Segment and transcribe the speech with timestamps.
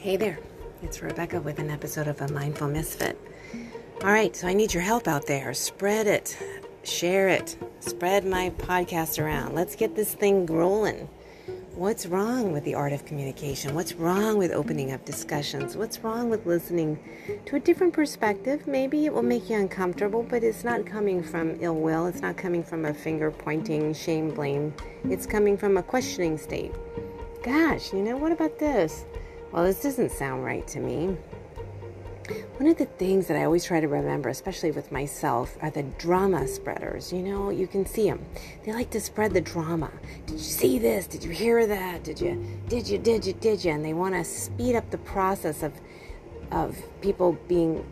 [0.00, 0.38] Hey there,
[0.82, 3.20] it's Rebecca with an episode of A Mindful Misfit.
[4.02, 5.52] All right, so I need your help out there.
[5.52, 6.38] Spread it,
[6.84, 9.54] share it, spread my podcast around.
[9.54, 11.06] Let's get this thing rolling.
[11.74, 13.74] What's wrong with the art of communication?
[13.74, 15.76] What's wrong with opening up discussions?
[15.76, 16.98] What's wrong with listening
[17.44, 18.66] to a different perspective?
[18.66, 22.06] Maybe it will make you uncomfortable, but it's not coming from ill will.
[22.06, 24.72] It's not coming from a finger pointing, shame, blame.
[25.04, 26.72] It's coming from a questioning state.
[27.42, 29.04] Gosh, you know, what about this?
[29.52, 31.16] Well, this doesn't sound right to me.
[32.58, 35.82] One of the things that I always try to remember, especially with myself, are the
[35.82, 37.12] drama spreaders.
[37.12, 38.24] You know, you can see them.
[38.64, 39.90] They like to spread the drama.
[40.26, 41.08] Did you see this?
[41.08, 42.04] Did you hear that?
[42.04, 42.46] Did you?
[42.68, 42.98] Did you?
[42.98, 43.32] Did you?
[43.32, 43.72] Did you?
[43.72, 45.72] And they want to speed up the process of
[46.52, 47.84] of people being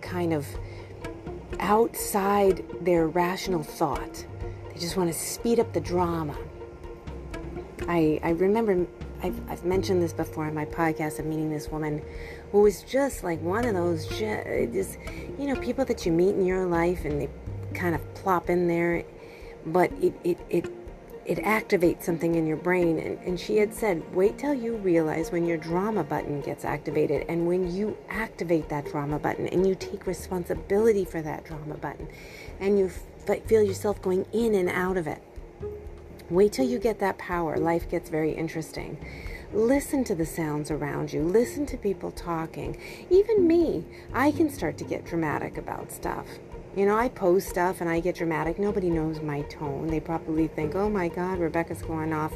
[0.00, 0.46] kind of
[1.60, 4.26] outside their rational thought.
[4.72, 6.36] They just want to speed up the drama.
[7.86, 8.86] I I remember
[9.22, 12.02] I've, I've mentioned this before in my podcast of meeting this woman
[12.52, 14.98] who was just like one of those uh, just
[15.38, 17.28] you know people that you meet in your life and they
[17.74, 19.04] kind of plop in there
[19.66, 20.72] but it it it,
[21.24, 22.98] it activates something in your brain.
[23.00, 27.26] And, and she had said wait till you realize when your drama button gets activated
[27.28, 32.08] and when you activate that drama button and you take responsibility for that drama button
[32.60, 32.90] and you
[33.26, 35.20] f- feel yourself going in and out of it
[36.28, 37.56] Wait till you get that power.
[37.56, 38.98] Life gets very interesting.
[39.52, 41.22] Listen to the sounds around you.
[41.22, 42.76] Listen to people talking.
[43.10, 46.26] Even me, I can start to get dramatic about stuff.
[46.74, 48.58] You know, I post stuff and I get dramatic.
[48.58, 49.86] Nobody knows my tone.
[49.86, 52.34] They probably think, "Oh my God, Rebecca's going off,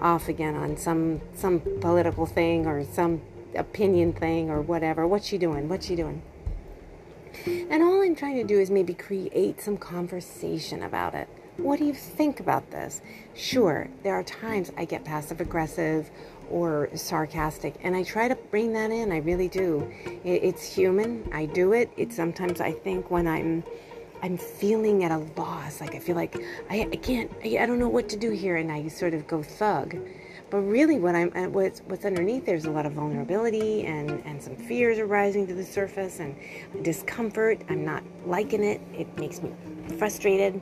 [0.00, 3.20] off again on some some political thing or some
[3.56, 5.08] opinion thing or whatever.
[5.08, 5.68] What's she doing?
[5.68, 6.22] What's she doing?"
[7.46, 11.28] And all I'm trying to do is maybe create some conversation about it.
[11.58, 13.02] What do you think about this?
[13.34, 16.08] Sure, there are times I get passive aggressive
[16.48, 19.10] or sarcastic, and I try to bring that in.
[19.10, 19.92] I really do.
[20.24, 21.28] It's human.
[21.32, 21.90] I do it.
[21.96, 23.64] It's sometimes I think when I'm
[24.22, 26.36] I'm feeling at a loss, like I feel like
[26.70, 29.26] I, I can't, I, I don't know what to do here, and I sort of
[29.26, 29.96] go thug.
[30.50, 34.40] But really, what I'm, uh, what's, what's underneath there's a lot of vulnerability and and
[34.40, 36.36] some fears are rising to the surface and
[36.84, 37.62] discomfort.
[37.68, 38.80] I'm not liking it.
[38.94, 39.52] It makes me
[39.98, 40.60] frustrated.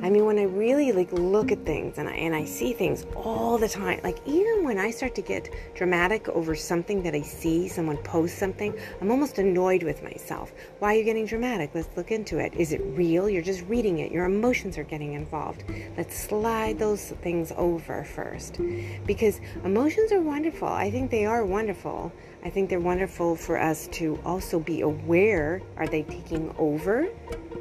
[0.00, 3.04] I mean, when I really like look at things and I, and I see things
[3.16, 7.22] all the time, like even when I start to get dramatic over something that I
[7.22, 10.52] see, someone post something, I'm almost annoyed with myself.
[10.78, 11.70] Why are you getting dramatic?
[11.74, 12.54] Let's look into it.
[12.54, 13.28] Is it real?
[13.28, 14.12] You're just reading it.
[14.12, 15.64] Your emotions are getting involved.
[15.96, 18.60] Let's slide those things over first.
[19.04, 20.68] Because emotions are wonderful.
[20.68, 22.12] I think they are wonderful.
[22.44, 25.60] I think they're wonderful for us to also be aware.
[25.76, 27.08] Are they taking over?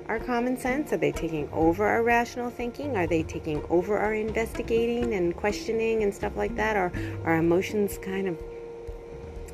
[0.07, 0.93] our common sense?
[0.93, 2.97] Are they taking over our rational thinking?
[2.97, 6.75] Are they taking over our investigating and questioning and stuff like that?
[6.75, 6.91] Are
[7.23, 8.37] our emotions kind of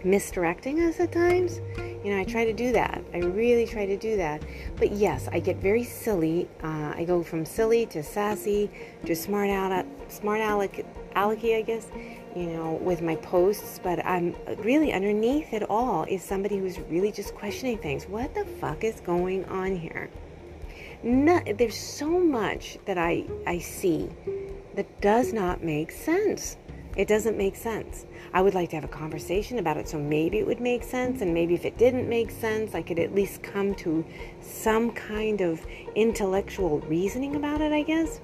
[0.04, 1.62] misdirecting us at times?
[2.04, 3.02] You know, I try to do that.
[3.14, 4.44] I really try to do that.
[4.76, 6.50] But yes, I get very silly.
[6.62, 8.70] Uh, I go from silly to sassy
[9.06, 9.50] to smart
[10.10, 10.86] smart aleck,
[11.16, 11.88] alecky, I guess.
[12.36, 13.80] You know, with my posts.
[13.82, 18.06] But I'm really underneath it all is somebody who's really just questioning things.
[18.06, 20.10] What the fuck is going on here?
[21.04, 24.10] Not, there's so much that I, I see
[24.76, 26.58] that does not make sense.
[26.96, 28.06] It doesn't make sense.
[28.34, 31.22] I would like to have a conversation about it so maybe it would make sense,
[31.22, 34.06] and maybe if it didn't make sense, I could at least come to
[34.42, 35.66] some kind of
[35.96, 38.22] intellectual reasoning about it, I guess.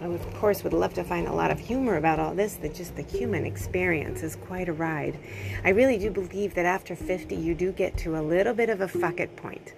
[0.00, 2.74] I, of course, would love to find a lot of humor about all this, that
[2.74, 5.18] just the human experience is quite a ride.
[5.64, 8.80] I really do believe that after 50, you do get to a little bit of
[8.80, 9.72] a fuck it point.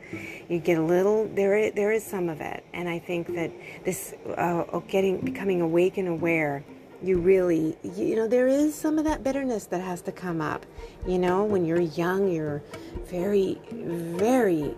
[0.49, 2.65] You get a little, there is, there is some of it.
[2.73, 3.53] And I think that
[3.84, 6.65] this, uh, getting, becoming awake and aware,
[7.03, 10.67] you really, you know, there is some of that bitterness that has to come up.
[11.07, 12.62] You know, when you're young, you're
[13.05, 14.75] very, very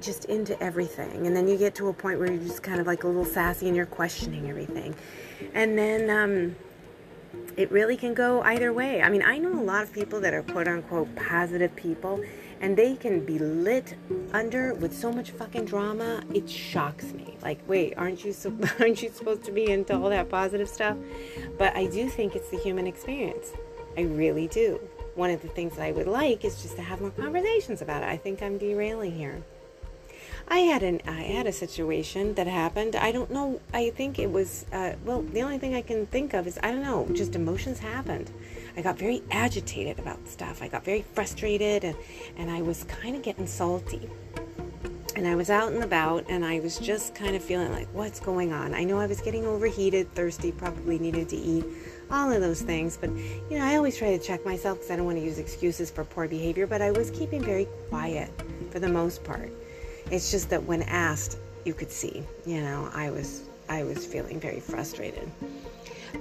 [0.00, 1.26] just into everything.
[1.26, 3.24] And then you get to a point where you're just kind of like a little
[3.24, 4.94] sassy and you're questioning everything.
[5.54, 6.56] And then um,
[7.56, 9.02] it really can go either way.
[9.02, 12.22] I mean, I know a lot of people that are quote unquote positive people
[12.60, 13.94] and they can be lit
[14.32, 16.22] under with so much fucking drama.
[16.34, 17.36] It shocks me.
[17.42, 20.96] Like, wait, aren't you so, aren't you supposed to be into all that positive stuff?
[21.56, 23.52] But I do think it's the human experience.
[23.96, 24.80] I really do.
[25.14, 28.02] One of the things that I would like is just to have more conversations about
[28.02, 28.08] it.
[28.08, 29.42] I think I'm derailing here.
[30.48, 32.96] I had an I had a situation that happened.
[32.96, 33.60] I don't know.
[33.72, 35.22] I think it was uh, well.
[35.22, 37.06] The only thing I can think of is I don't know.
[37.14, 38.30] Just emotions happened.
[38.76, 40.62] I got very agitated about stuff.
[40.62, 41.96] I got very frustrated, and
[42.36, 44.08] and I was kind of getting salty.
[45.18, 48.20] and I was out and about and I was just kind of feeling like, what's
[48.20, 48.72] going on?
[48.72, 51.64] I know I was getting overheated, thirsty, probably needed to eat,
[52.08, 52.96] all of those things.
[52.96, 55.38] But, you know, I always try to check myself because I don't want to use
[55.38, 58.30] excuses for poor behavior, but I was keeping very quiet
[58.70, 59.50] for the most part.
[60.10, 64.40] It's just that when asked, you could see, you know, I was I was feeling
[64.40, 65.30] very frustrated.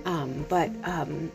[0.06, 1.31] Um, but um,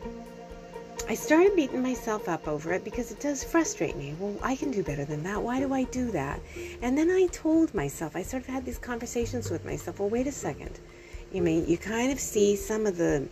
[1.09, 4.15] I started beating myself up over it because it does frustrate me.
[4.19, 5.41] Well, I can do better than that.
[5.41, 6.39] Why do I do that?
[6.81, 9.99] And then I told myself, I sort of had these conversations with myself.
[9.99, 10.79] Well, wait a second.
[11.31, 13.27] You mean you kind of see some of the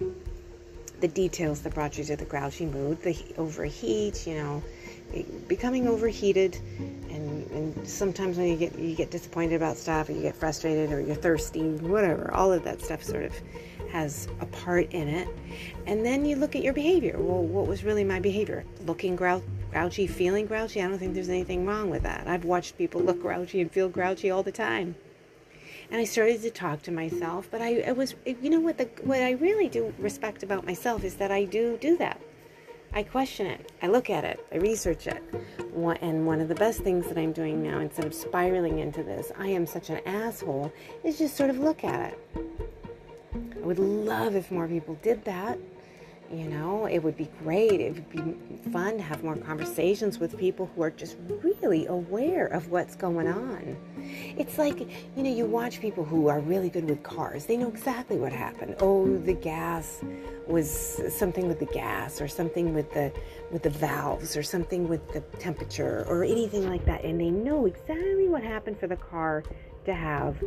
[1.00, 4.64] the details that brought you to the grouchy mood, the overheat, you know,
[5.48, 6.60] becoming overheated,
[7.52, 11.00] and, sometimes when you get you get disappointed about stuff, or you get frustrated, or
[11.00, 12.32] you're thirsty, whatever.
[12.34, 13.34] All of that stuff sort of
[13.92, 15.28] has a part in it.
[15.86, 17.18] And then you look at your behavior.
[17.18, 18.64] Well, what was really my behavior?
[18.86, 20.82] Looking grou- grouchy, feeling grouchy?
[20.82, 22.28] I don't think there's anything wrong with that.
[22.28, 24.96] I've watched people look grouchy and feel grouchy all the time.
[25.90, 28.90] And I started to talk to myself, but I, I was, you know what the
[29.04, 32.22] what I really do respect about myself is that I do do that.
[32.94, 33.72] I question it.
[33.82, 34.46] I look at it.
[34.52, 35.24] I research it.
[36.02, 39.32] And one of the best things that I'm doing now, instead of spiraling into this,
[39.38, 40.74] I am such an asshole,
[41.04, 42.20] is just sort of look at it.
[43.56, 45.58] I would love if more people did that.
[46.32, 47.82] You know, it would be great.
[47.82, 52.48] It would be fun to have more conversations with people who are just really aware
[52.48, 53.76] of what's going on.
[54.38, 57.46] It's like, you know, you watch people who are really good with cars.
[57.46, 58.76] They know exactly what happened.
[58.80, 60.02] Oh, the gas
[60.48, 63.12] was something with the gas or something with the
[63.52, 67.68] with the valves or something with the temperature or anything like that and they know
[67.68, 69.44] exactly what happened for the car
[69.86, 70.42] to have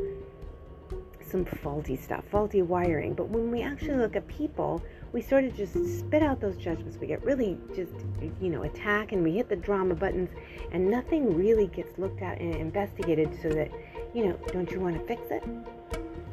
[1.31, 3.15] some faulty stuff, faulty wiring.
[3.15, 4.83] But when we actually look at people,
[5.13, 6.99] we sort of just spit out those judgments.
[7.01, 7.93] We get really just,
[8.41, 10.31] you know, attack and we hit the drama buttons
[10.73, 13.71] and nothing really gets looked at and investigated so that,
[14.13, 15.43] you know, don't you want to fix it?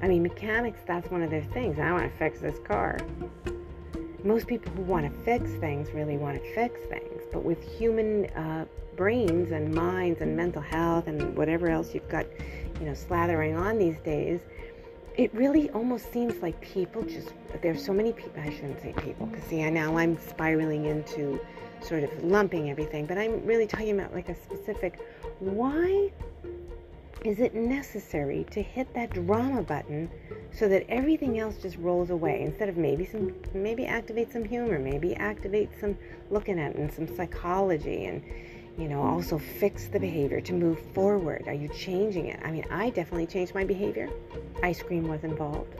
[0.01, 1.77] I mean, mechanics, that's one of their things.
[1.77, 2.99] I want to fix this car.
[4.23, 7.21] Most people who want to fix things really want to fix things.
[7.31, 8.65] But with human uh,
[8.95, 12.25] brains and minds and mental health and whatever else you've got,
[12.79, 14.39] you know, slathering on these days,
[15.21, 19.27] it really almost seems like people just there's so many people i shouldn't say people
[19.27, 21.39] because see I, now i'm spiraling into
[21.79, 24.99] sort of lumping everything but i'm really talking about like a specific
[25.39, 26.11] why
[27.23, 30.09] is it necessary to hit that drama button
[30.51, 34.79] so that everything else just rolls away instead of maybe some maybe activate some humor
[34.79, 35.95] maybe activate some
[36.31, 38.23] looking at and some psychology and
[38.77, 41.43] you know, also fix the behavior to move forward.
[41.47, 42.39] Are you changing it?
[42.43, 44.09] I mean, I definitely changed my behavior.
[44.63, 45.75] Ice cream was involved.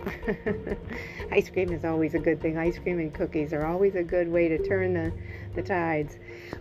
[1.32, 2.58] Ice cream is always a good thing.
[2.58, 5.12] Ice cream and cookies are always a good way to turn the,
[5.56, 6.18] the tides.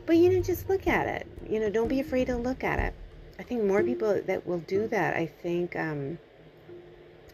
[0.06, 1.26] But, you know, just look at it.
[1.48, 2.94] You know, don't be afraid to look at it.
[3.38, 6.18] I think more people that will do that, I think um,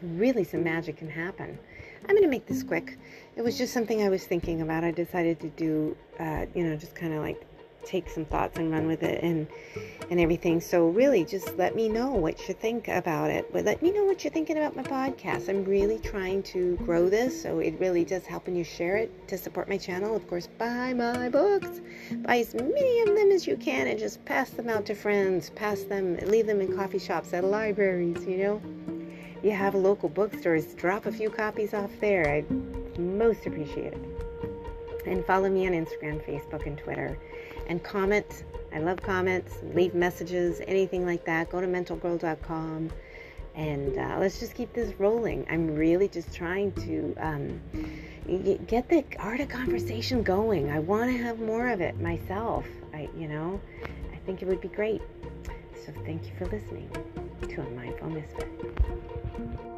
[0.02, 1.58] really some magic can happen.
[2.02, 2.98] I'm going to make this quick.
[3.34, 4.84] It was just something I was thinking about.
[4.84, 7.44] I decided to do, uh, you know, just kind of like
[7.86, 9.46] take some thoughts and run with it and
[10.10, 10.60] and everything.
[10.60, 13.52] So really just let me know what you think about it.
[13.52, 15.48] But let me know what you're thinking about my podcast.
[15.48, 19.28] I'm really trying to grow this, so it really does help when you share it
[19.28, 20.14] to support my channel.
[20.14, 21.80] Of course, buy my books.
[22.22, 25.50] Buy as many of them as you can and just pass them out to friends.
[25.50, 28.62] Pass them, leave them in coffee shops, at libraries, you know.
[29.42, 32.28] You have local bookstores, drop a few copies off there.
[32.28, 33.98] I'd most appreciate it.
[35.06, 37.16] And follow me on Instagram, Facebook, and Twitter
[37.68, 38.44] and comment.
[38.72, 41.50] I love comments, leave messages, anything like that.
[41.50, 42.90] Go to mentalgirl.com
[43.56, 45.46] and uh, let's just keep this rolling.
[45.50, 47.60] I'm really just trying to um,
[48.66, 50.70] get the art of conversation going.
[50.70, 52.66] I want to have more of it myself.
[52.92, 53.58] I, you know,
[54.12, 55.00] I think it would be great.
[55.86, 56.90] So thank you for listening
[57.48, 59.75] to a mindful misfit.